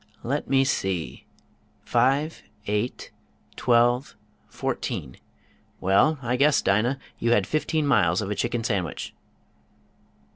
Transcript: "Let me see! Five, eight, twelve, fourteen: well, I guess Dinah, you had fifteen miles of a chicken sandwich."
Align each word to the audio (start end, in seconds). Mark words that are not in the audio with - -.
"Let 0.23 0.49
me 0.49 0.63
see! 0.63 1.27
Five, 1.83 2.41
eight, 2.65 3.11
twelve, 3.55 4.15
fourteen: 4.49 5.17
well, 5.79 6.17
I 6.23 6.37
guess 6.37 6.59
Dinah, 6.59 6.97
you 7.19 7.33
had 7.33 7.45
fifteen 7.45 7.85
miles 7.85 8.19
of 8.19 8.31
a 8.31 8.35
chicken 8.35 8.63
sandwich." 8.63 9.13